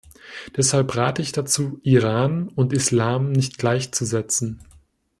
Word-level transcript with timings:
Deshalb 0.57 0.95
rate 0.95 1.21
ich 1.21 1.31
dazu, 1.31 1.79
"Iran" 1.83 2.47
und 2.47 2.73
"Islam" 2.73 3.31
nicht 3.31 3.59
gleichzusetzen. 3.59 4.59